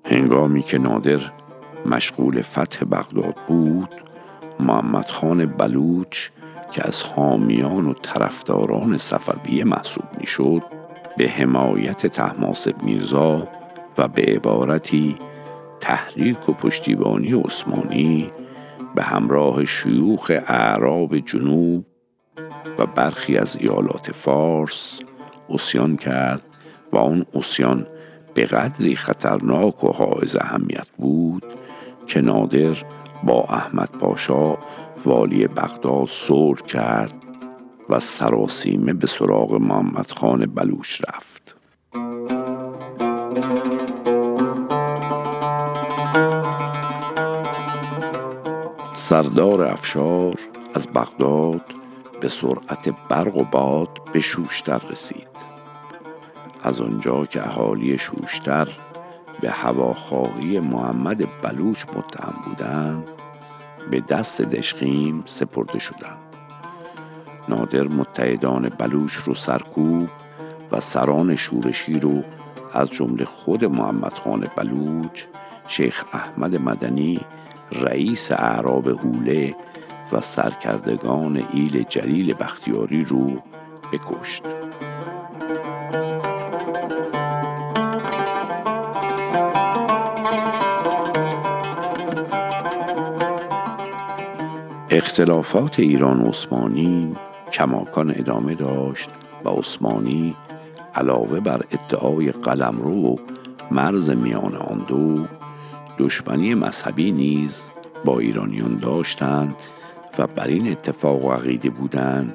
هنگامی 0.05 0.63
که 0.63 0.79
نادر 0.79 1.21
مشغول 1.87 2.43
فتح 2.43 2.85
بغداد 2.85 3.35
بود 3.49 3.95
محمد 4.61 5.11
خان 5.11 5.47
بلوچ 5.47 6.29
که 6.73 6.89
از 6.89 7.03
حامیان 7.03 7.87
و 7.87 7.93
طرفداران 7.93 8.99
صفویه 8.99 9.65
محسوب 9.65 10.05
می‌شد 10.21 10.63
به 11.17 11.29
حمایت 11.29 12.07
تحماسب 12.07 12.83
میرزا 12.83 13.49
و 13.99 14.09
به 14.09 14.23
عبارتی 14.23 15.17
تحریک 15.81 16.49
و 16.49 16.53
پشتیبانی 16.53 17.33
عثمانی 17.33 18.31
به 18.95 19.03
همراه 19.03 19.65
شیوخ 19.65 20.31
اعراب 20.49 21.19
جنوب 21.19 21.85
و 22.79 22.87
برخی 22.87 23.37
از 23.37 23.57
ایالات 23.61 24.13
فارس 24.13 25.01
اسیان 25.51 25.97
کرد 25.97 26.45
و 26.93 26.97
آن 26.97 27.27
اسیان 27.35 27.87
به 28.35 28.45
قدری 28.45 28.97
خطرناک 28.97 29.85
و 29.85 29.93
حائز 29.93 30.37
اهمیت 30.37 30.89
بود 30.99 31.45
که 32.07 32.21
نادر 32.21 32.77
با 33.25 33.41
احمد 33.41 33.91
پاشا 33.91 34.57
والی 35.05 35.47
بغداد 35.47 36.09
صلح 36.11 36.61
کرد 36.61 37.24
و 37.89 38.01
سراسیمه 38.01 38.93
به 38.93 39.07
سراغ 39.07 39.53
محمد 39.53 40.11
خان 40.11 40.47
بلوش 40.47 41.01
رفت. 41.09 41.57
سردار 48.93 49.65
افشار 49.65 50.35
از 50.75 50.89
بغداد 50.89 51.63
به 52.21 52.29
سرعت 52.29 52.89
برق 53.09 53.37
و 53.37 53.45
باد 53.45 53.89
به 54.13 54.21
شوشتر 54.21 54.79
رسید. 54.91 55.29
از 56.63 56.81
آنجا 56.81 57.27
که 57.27 57.47
اهالی 57.47 57.99
شوشتر 57.99 58.69
به 59.41 59.51
هواخواهی 59.51 60.61
محمد 60.61 61.41
بلوچ 61.43 61.85
متهم 61.97 62.35
بودند 62.45 63.11
به 63.91 64.01
دست 64.01 64.43
دشقیم 64.43 65.23
سپرده 65.27 65.79
شدند. 65.79 66.24
نادر 67.49 67.89
متحدان 67.89 68.69
بلوچ 68.69 69.13
رو 69.13 69.35
سرکوب 69.35 70.09
و 70.73 70.81
سران 70.81 71.37
شورشی 71.37 71.99
رو 71.99 72.23
از 72.73 72.91
جمله 72.91 73.25
خود 73.25 73.65
محمد 73.65 74.15
خان 74.15 74.49
بلوچ 74.57 75.25
شیخ 75.69 76.05
احمد 76.13 76.57
مدنی 76.57 77.21
رئیس 77.73 78.33
اعراب 78.33 78.89
حوله 78.89 79.57
و 80.13 80.21
سرکردگان 80.21 81.43
ایل 81.53 81.83
جلیل 81.83 82.35
بختیاری 82.35 83.05
رو 83.05 83.43
بکشت. 83.93 84.43
اختلافات 94.91 95.81
ایران 95.81 96.27
عثمانی 96.27 97.17
کماکان 97.55 98.11
ادامه 98.11 98.55
داشت 98.55 99.11
و 99.45 99.49
عثمانی 99.49 100.37
علاوه 100.95 101.41
بر 101.41 101.65
ادعای 101.71 102.33
قلمرو 102.33 103.13
و 103.13 103.17
مرز 103.71 104.11
میان 104.11 104.57
آن 104.57 104.85
دو 104.89 105.27
دشمنی 105.99 106.55
مذهبی 106.55 107.13
نیز 107.13 107.63
با 108.05 108.19
ایرانیان 108.19 108.77
داشتند 108.77 109.55
و 110.19 110.27
بر 110.27 110.47
این 110.47 110.71
اتفاق 110.71 111.25
و 111.25 111.33
عقیده 111.33 111.71
بودند 111.71 112.35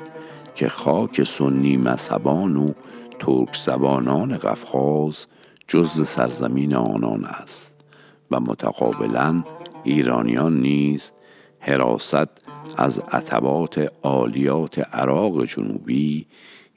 که 0.56 0.70
خاک 0.70 1.24
سنی 1.24 1.78
مذهبان 1.78 2.58
و 2.58 2.74
ترک 3.20 3.56
زبانان 3.56 4.36
قفقاز 4.36 5.26
جزء 5.68 6.04
سرزمین 6.04 6.76
آنان 6.76 7.26
است 7.26 7.86
و 8.32 8.40
متقابلا 8.40 9.44
ایرانیان 9.84 10.60
نیز 10.60 11.12
حراست 11.60 12.49
از 12.78 13.00
عتبات 13.00 13.92
عالیات 14.04 14.96
عراق 14.96 15.46
جنوبی 15.46 16.28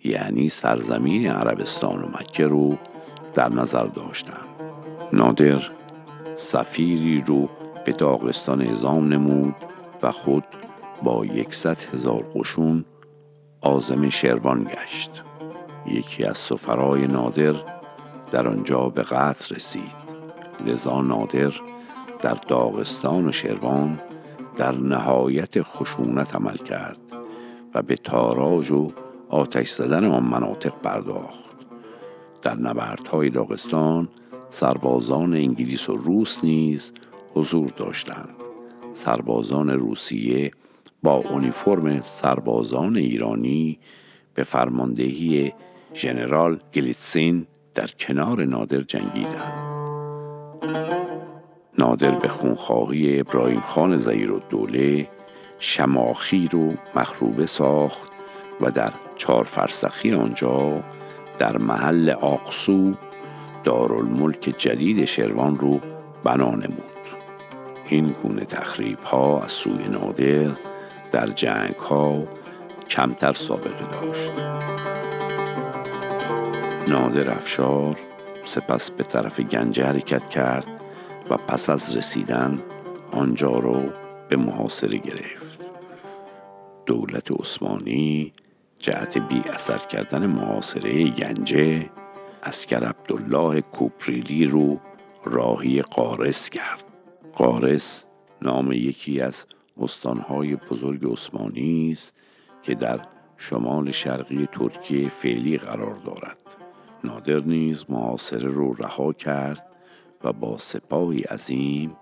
یعنی 0.04 0.48
سرزمین 0.48 1.26
عربستان 1.26 2.02
و 2.02 2.06
مکه 2.08 2.46
رو 2.46 2.78
در 3.34 3.48
نظر 3.48 3.84
داشتند 3.84 4.48
نادر 5.12 5.62
سفیری 6.36 7.20
رو 7.20 7.48
به 7.84 7.92
داغستان 7.92 8.62
اعزام 8.62 9.12
نمود 9.12 9.54
و 10.02 10.10
خود 10.10 10.44
با 11.02 11.26
یکصد 11.26 11.78
هزار 11.94 12.24
قشون 12.34 12.84
آزم 13.60 14.08
شروان 14.08 14.64
گشت. 14.64 15.22
یکی 15.86 16.24
از 16.24 16.38
سفرای 16.38 17.06
نادر 17.06 17.54
در 18.32 18.48
آنجا 18.48 18.88
به 18.88 19.02
قتل 19.02 19.54
رسید. 19.54 20.02
لذا 20.66 21.00
نادر 21.00 21.52
در 22.20 22.34
داغستان 22.48 23.28
و 23.28 23.32
شروان 23.32 24.00
در 24.56 24.72
نهایت 24.72 25.62
خشونت 25.62 26.34
عمل 26.34 26.56
کرد 26.56 26.98
و 27.74 27.82
به 27.82 27.96
تاراج 27.96 28.70
و 28.70 28.92
آتش 29.28 29.70
زدن 29.70 30.04
آن 30.04 30.22
مناطق 30.22 30.74
پرداخت. 30.82 31.52
در 32.42 32.54
نبردهای 32.54 33.30
داغستان 33.30 34.08
سربازان 34.50 35.34
انگلیس 35.34 35.88
و 35.88 35.92
روس 35.92 36.44
نیز 36.44 36.92
حضور 37.34 37.68
داشتند. 37.76 38.34
سربازان 38.92 39.70
روسیه 39.70 40.50
با 41.02 41.14
اونیفرم 41.14 42.00
سربازان 42.00 42.96
ایرانی 42.96 43.78
به 44.34 44.42
فرماندهی 44.42 45.52
ژنرال 45.94 46.58
گلیتسین 46.74 47.46
در 47.74 47.88
کنار 47.98 48.44
نادر 48.44 48.80
جنگیدند. 48.80 49.82
نادر 51.82 52.10
به 52.10 52.28
خونخواهی 52.28 53.20
ابراهیم 53.20 53.60
خان 53.60 53.96
زیر 53.96 54.30
دوله 54.50 55.08
شماخی 55.58 56.48
رو 56.52 56.72
مخروبه 56.94 57.46
ساخت 57.46 58.12
و 58.60 58.70
در 58.70 58.92
چهار 59.16 59.44
فرسخی 59.44 60.14
آنجا 60.14 60.82
در 61.38 61.58
محل 61.58 62.10
آقسو 62.10 62.92
دارالملک 63.64 64.54
جدید 64.58 65.04
شروان 65.04 65.58
رو 65.58 65.80
بنا 66.24 66.50
نمود. 66.50 67.02
این 67.88 68.06
گونه 68.22 68.44
تخریب 68.44 69.00
ها 69.00 69.42
از 69.42 69.52
سوی 69.52 69.88
نادر 69.88 70.50
در 71.12 71.26
جنگ 71.26 71.74
ها 71.74 72.22
کمتر 72.88 73.32
سابقه 73.32 74.02
داشت. 74.02 74.32
نادر 76.88 77.30
افشار 77.30 77.96
سپس 78.44 78.90
به 78.90 79.04
طرف 79.04 79.40
گنجه 79.40 79.86
حرکت 79.86 80.30
کرد 80.30 80.81
و 81.30 81.36
پس 81.36 81.70
از 81.70 81.96
رسیدن 81.96 82.62
آنجا 83.12 83.50
رو 83.50 83.82
به 84.28 84.36
محاصره 84.36 84.98
گرفت. 84.98 85.70
دولت 86.86 87.40
عثمانی 87.40 88.32
جهت 88.78 89.18
بی 89.18 89.42
اثر 89.54 89.78
کردن 89.78 90.26
محاصره 90.26 91.08
گنجه 91.08 91.90
اسکر 92.42 92.84
عبدالله 92.84 93.60
کوپریلی 93.60 94.44
رو 94.46 94.80
راهی 95.24 95.82
قارس 95.82 96.50
کرد. 96.50 96.84
قارس 97.32 98.04
نام 98.42 98.72
یکی 98.72 99.20
از 99.20 99.46
استانهای 99.80 100.56
بزرگ 100.56 101.12
عثمانی 101.12 101.90
است 101.90 102.14
که 102.62 102.74
در 102.74 103.00
شمال 103.36 103.90
شرقی 103.90 104.48
ترکیه 104.52 105.08
فعلی 105.08 105.58
قرار 105.58 105.94
دارد. 105.94 106.38
نادر 107.04 107.38
نیز 107.38 107.84
محاصره 107.88 108.48
رو 108.48 108.72
رها 108.72 109.12
کرد 109.12 109.66
و 110.24 110.32
با 110.32 110.58
سپاهی 110.58 111.20
عظیم 111.20 111.96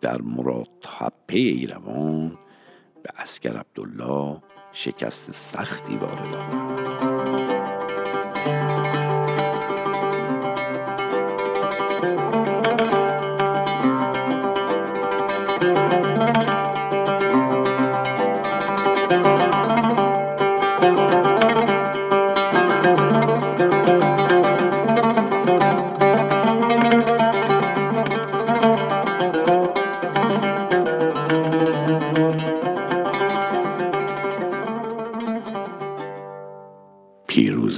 در 0.00 0.22
مراد 0.22 0.86
حپه 0.98 1.38
ایروان 1.38 2.38
به 3.02 3.10
اسکر 3.16 3.56
عبدالله 3.56 4.42
شکست 4.72 5.30
سختی 5.32 5.96
وارد 5.96 6.36
آورد. 6.36 7.07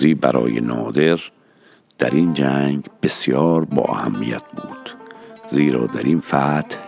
پیروزی 0.00 0.14
برای 0.14 0.60
نادر 0.60 1.20
در 1.98 2.10
این 2.10 2.34
جنگ 2.34 2.84
بسیار 3.02 3.64
با 3.64 3.82
اهمیت 3.82 4.42
بود 4.42 4.90
زیرا 5.48 5.86
در 5.86 6.02
این 6.02 6.20
فتح 6.20 6.78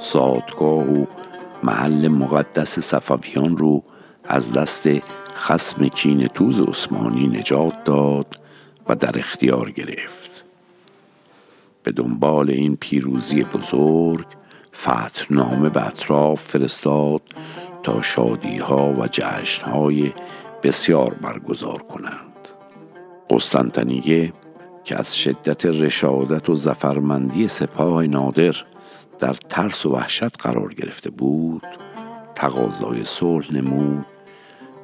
سادگاه 0.00 0.92
و 0.92 1.06
محل 1.62 2.08
مقدس 2.08 2.78
صفویان 2.78 3.56
رو 3.56 3.82
از 4.24 4.52
دست 4.52 4.88
خسم 5.34 5.88
کین 5.88 6.26
توز 6.26 6.60
عثمانی 6.60 7.26
نجات 7.26 7.84
داد 7.84 8.40
و 8.88 8.94
در 8.94 9.18
اختیار 9.18 9.70
گرفت. 9.70 10.44
به 11.82 11.92
دنبال 11.92 12.50
این 12.50 12.76
پیروزی 12.76 13.44
بزرگ 13.44 14.26
نامه 15.30 15.68
به 15.68 15.86
اطراف 15.86 16.40
فرستاد 16.40 17.22
تا 17.82 18.02
شادی 18.02 18.58
ها 18.58 18.92
و 18.92 19.06
جشن 19.10 19.64
های 19.64 20.12
بسیار 20.62 21.14
برگزار 21.14 21.82
کنند. 21.82 22.29
قسطنطنیه 23.30 24.32
که 24.84 24.98
از 24.98 25.16
شدت 25.16 25.66
رشادت 25.66 26.48
و 26.48 26.54
زفرمندی 26.54 27.48
سپاه 27.48 28.06
نادر 28.06 28.56
در 29.18 29.34
ترس 29.34 29.86
و 29.86 29.90
وحشت 29.90 30.42
قرار 30.42 30.74
گرفته 30.74 31.10
بود 31.10 31.62
تقاضای 32.34 33.04
صلح 33.04 33.52
نمود 33.52 34.06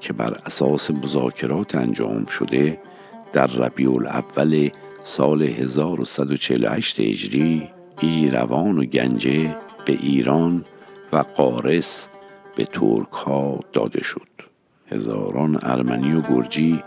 که 0.00 0.12
بر 0.12 0.40
اساس 0.46 0.90
مذاکرات 0.90 1.74
انجام 1.74 2.26
شده 2.26 2.80
در 3.32 3.46
ربیع 3.46 3.92
الاول 3.92 4.70
سال 5.02 5.42
1148 5.42 7.00
هجری 7.00 7.68
ایروان 8.00 8.78
و 8.78 8.84
گنجه 8.84 9.56
به 9.84 9.92
ایران 9.92 10.64
و 11.12 11.16
قارس 11.16 12.08
به 12.56 12.64
ترک 12.64 13.12
ها 13.12 13.60
داده 13.72 14.02
شد. 14.02 14.28
هزاران 14.92 15.58
ارمنی 15.62 16.12
و 16.12 16.20
گرجی 16.20 16.82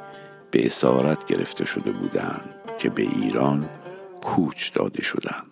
به 0.52 0.66
اسارت 0.66 1.26
گرفته 1.26 1.66
شده 1.66 1.92
بودند 1.92 2.56
که 2.78 2.90
به 2.90 3.02
ایران 3.02 3.70
کوچ 4.22 4.74
داده 4.74 5.02
شدند. 5.04 5.46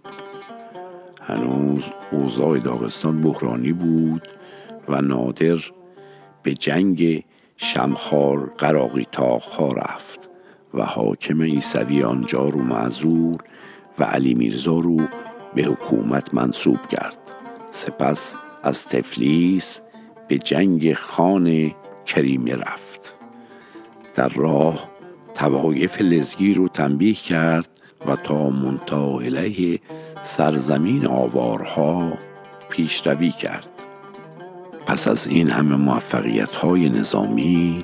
هنوز 1.21 1.86
اوضاع 2.12 2.57
داغستان 2.57 3.21
بحرانی 3.21 3.73
بود 3.73 4.27
و 4.89 5.01
نادر 5.01 5.57
به 6.43 6.53
جنگ 6.53 7.23
شمخار 7.57 8.53
قراقی 8.57 9.07
تاخها 9.12 9.71
رفت 9.71 10.29
و 10.73 10.83
حاکم 10.83 11.41
ایسوی 11.41 12.03
آنجا 12.03 12.45
رو 12.45 12.60
معذور 12.60 13.43
و 13.99 14.03
علی 14.03 14.33
میرزا 14.33 14.79
رو 14.79 14.97
به 15.55 15.63
حکومت 15.63 16.33
منصوب 16.33 16.88
کرد. 16.88 17.17
سپس 17.71 18.36
از 18.63 18.86
تفلیس 18.86 19.81
به 20.27 20.38
جنگ 20.38 20.93
خان 20.93 21.71
کریمه 22.05 22.55
رفت. 22.55 23.16
در 24.17 24.30
راه 24.30 24.89
توایف 25.36 26.01
لزگی 26.01 26.53
رو 26.53 26.67
تنبیه 26.67 27.13
کرد 27.13 27.69
و 28.08 28.15
تا 28.15 28.49
منتا 28.49 29.19
سرزمین 30.23 31.08
آوارها 31.08 32.13
پیشروی 32.69 33.32
کرد. 33.32 33.69
پس 34.86 35.08
از 35.08 35.27
این 35.27 35.49
همه 35.49 35.75
موفقیت 35.75 36.56
های 36.56 36.89
نظامی 36.89 37.84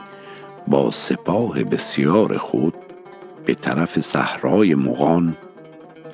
با 0.67 0.91
سپاه 0.91 1.63
بسیار 1.63 2.37
خود 2.37 2.73
به 3.45 3.53
طرف 3.53 3.99
صحرای 3.99 4.75
مغان 4.75 5.37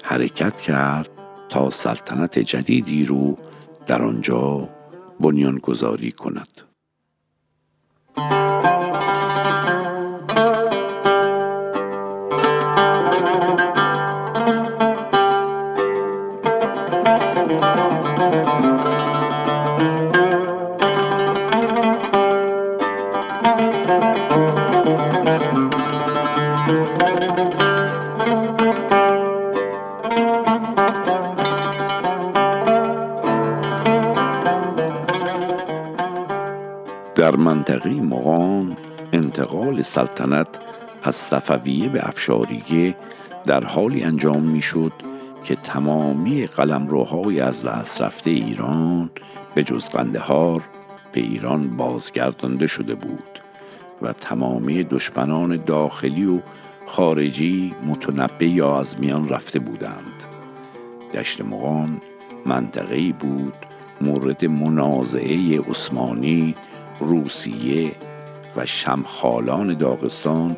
حرکت 0.06 0.62
کرد 0.62 1.10
تا 1.50 1.70
سلطنت 1.70 2.40
جدیدی 2.40 3.06
رو 3.06 3.36
در 3.88 4.02
آنجا 4.02 4.70
بنیانگذاری 5.20 6.12
کند. 6.12 6.69
سلطنت 39.82 40.48
از 41.04 41.16
صفویه 41.16 41.90
به 41.90 42.08
افشاریه 42.08 42.96
در 43.46 43.64
حالی 43.64 44.04
انجام 44.04 44.44
می‌شد 44.44 44.94
که 45.44 45.56
تمامی 45.56 46.46
قلمروهای 46.46 47.40
از 47.40 47.64
دست 47.64 48.04
رفته 48.04 48.30
ایران 48.30 49.10
به 49.56 49.64
جز 49.64 49.90
قندهار 49.90 50.64
به 51.12 51.22
ایران 51.22 51.78
بازگردانده 51.78 52.68
شده 52.68 52.96
بود 52.96 53.40
و 54.02 54.14
تمامی 54.14 54.84
دشمنان 54.84 55.64
داخلی 55.66 56.26
و 56.26 56.40
خارجی 56.86 57.74
متنبه 57.88 58.48
یا 58.48 58.80
از 58.80 59.00
میان 59.00 59.30
رفته 59.30 59.60
بودند. 59.60 60.24
دشت 61.14 61.42
مغان 61.42 62.02
منطقه‌ای 62.46 63.12
بود 63.12 63.54
مورد 64.02 64.46
منازعه 64.46 65.62
عثمانی 65.62 66.56
روسیه 67.00 67.92
و 68.56 68.66
شمخالان 68.66 69.74
داغستان 69.74 70.58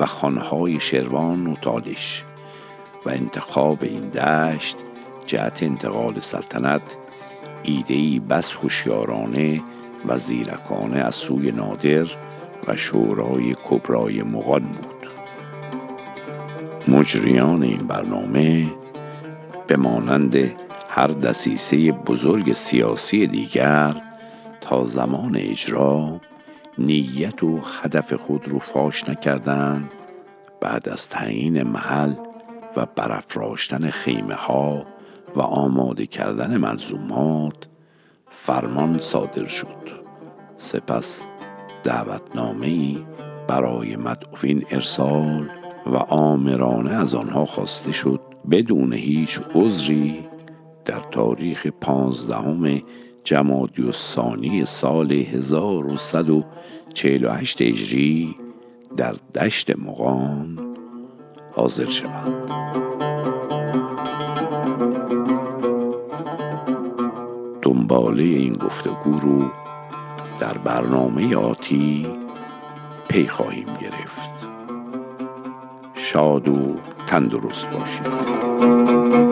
و 0.00 0.06
خانهای 0.06 0.80
شروان 0.80 1.46
و 1.46 1.56
تالش 1.56 2.24
و 3.06 3.10
انتخاب 3.10 3.78
این 3.82 4.08
دشت 4.08 4.76
جهت 5.26 5.62
انتقال 5.62 6.20
سلطنت 6.20 6.96
ایدهی 7.62 8.20
بس 8.20 8.54
خوشیارانه 8.54 9.62
و 10.08 10.18
زیرکانه 10.18 10.98
از 10.98 11.14
سوی 11.14 11.52
نادر 11.52 12.06
و 12.68 12.76
شورای 12.76 13.56
کبرای 13.70 14.22
مغان 14.22 14.62
بود. 14.62 14.92
مجریان 16.88 17.62
این 17.62 17.78
برنامه 17.78 18.66
به 19.66 19.76
مانند 19.76 20.36
هر 20.88 21.06
دسیسه 21.06 21.92
بزرگ 21.92 22.52
سیاسی 22.52 23.26
دیگر 23.26 23.94
تا 24.60 24.84
زمان 24.84 25.36
اجرا 25.36 26.20
نیت 26.78 27.44
و 27.44 27.60
هدف 27.82 28.12
خود 28.12 28.48
رو 28.48 28.58
فاش 28.58 29.08
نکردند 29.08 29.92
بعد 30.60 30.88
از 30.88 31.08
تعیین 31.08 31.62
محل 31.62 32.14
و 32.76 32.86
برافراشتن 32.96 33.90
خیمه 33.90 34.34
ها 34.34 34.86
و 35.36 35.40
آماده 35.40 36.06
کردن 36.06 36.56
ملزومات 36.56 37.66
فرمان 38.30 39.00
صادر 39.00 39.46
شد. 39.46 40.02
سپس 40.56 41.26
دعوتنامه 41.84 42.66
ای 42.66 43.06
برای 43.48 43.96
مدعوین 43.96 44.64
ارسال 44.70 45.48
و 45.86 45.96
آمرانه 45.96 46.90
از 46.90 47.14
آنها 47.14 47.44
خواسته 47.44 47.92
شد 47.92 48.20
بدون 48.50 48.92
هیچ 48.92 49.40
عذری 49.54 50.28
در 50.84 51.00
تاریخ 51.10 51.66
پانزدهم 51.66 52.82
جمادی 53.24 53.82
و 53.82 53.92
ثانی 53.92 54.66
سال 54.66 55.12
1148 55.12 57.62
هجری 57.62 58.34
در 58.96 59.14
دشت 59.34 59.78
مقام 59.78 60.58
حاضر 61.52 61.90
شوند. 61.90 62.52
دنباله 67.62 68.22
این 68.22 68.54
گفتگو 68.54 69.18
رو 69.18 69.50
در 70.40 70.58
برنامه 70.58 71.36
آتی 71.36 72.06
پی 73.08 73.26
خواهیم 73.26 73.66
گرفت. 73.80 74.48
شاد 75.94 76.48
و 76.48 76.74
تندرست 77.06 77.66
باشید. 77.66 79.31